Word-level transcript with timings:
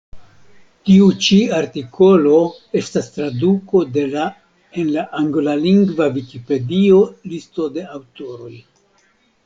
Tiu 0.89 1.09
ĉi 1.25 1.37
artikolo 1.57 2.39
estas 2.81 3.11
traduko 3.19 3.83
de 3.99 4.07
la 4.15 4.25
en 4.83 4.91
la 4.99 5.05
anglalingva 5.23 6.11
vikipedio, 6.19 7.07
listo 7.35 7.73
de 7.77 7.89
aŭtoroj. 7.99 8.55